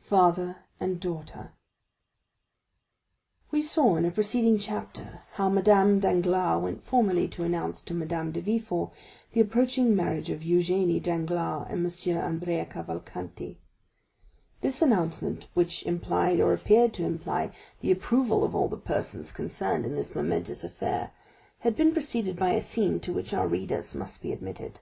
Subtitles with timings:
[0.00, 1.52] Father and Daughter
[3.52, 8.32] We saw in a preceding chapter how Madame Danglars went formally to announce to Madame
[8.32, 8.92] de Villefort
[9.34, 12.16] the approaching marriage of Eugénie Danglars and M.
[12.18, 13.60] Andrea Cavalcanti.
[14.62, 19.30] This formal announcement, which implied or appeared to imply, the approval of all the persons
[19.30, 21.12] concerned in this momentous affair,
[21.60, 24.80] had been preceded by a scene to which our readers must be admitted.